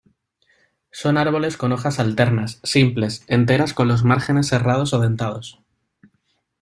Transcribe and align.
Son 0.89 1.15
árboles 1.19 1.57
con 1.57 1.73
hojas 1.73 1.99
alternas, 1.99 2.59
simples, 2.63 3.23
enteras 3.27 3.75
con 3.75 3.87
los 3.87 4.03
márgenes 4.03 4.47
serrados 4.47 4.95
o 4.95 4.99
dentados. 4.99 5.61